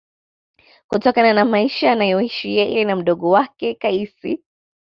Kutokana 0.87 1.33
na 1.33 1.45
maisha 1.45 1.91
anayoishi 1.91 2.57
yeye 2.57 2.85
na 2.85 2.95
mdogo 2.95 3.29
wake 3.29 3.75
Kaisi 3.75 4.43